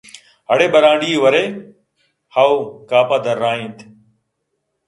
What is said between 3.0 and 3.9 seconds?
ءَ درّائینت